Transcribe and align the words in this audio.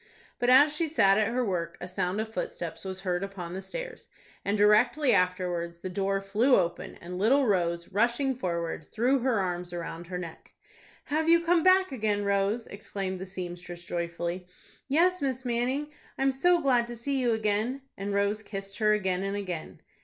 But, 0.39 0.49
as 0.49 0.75
she 0.75 0.87
sat 0.87 1.19
at 1.19 1.27
her 1.27 1.45
work, 1.45 1.77
a 1.79 1.87
sound 1.87 2.19
of 2.19 2.33
footsteps 2.33 2.83
was 2.83 3.01
heard 3.01 3.21
upon 3.23 3.53
the 3.53 3.61
stairs, 3.61 4.07
and 4.43 4.57
directly 4.57 5.13
afterwards 5.13 5.81
the 5.81 5.91
door 5.91 6.19
flew 6.21 6.55
open, 6.55 6.95
and 6.95 7.19
little 7.19 7.45
Rose, 7.45 7.87
rushing 7.89 8.33
forward, 8.35 8.87
threw 8.91 9.19
her 9.19 9.39
arms 9.39 9.71
around 9.73 10.07
her 10.07 10.17
neck. 10.17 10.53
"Have 11.03 11.29
you 11.29 11.45
come 11.45 11.61
back 11.61 11.91
again, 11.91 12.25
Rose?" 12.25 12.65
exclaimed 12.65 13.19
the 13.19 13.27
seamstress, 13.27 13.83
joyfully. 13.83 14.47
"Yes, 14.87 15.21
Miss 15.21 15.45
Manning, 15.45 15.91
I'm 16.17 16.31
so 16.31 16.59
glad 16.61 16.87
to 16.87 16.95
see 16.95 17.19
you 17.21 17.33
again;" 17.33 17.83
and 17.95 18.11
Rose 18.11 18.41
kissed 18.41 18.79
her 18.79 18.93
again 18.93 19.21
and 19.21 19.35
again. 19.37 19.81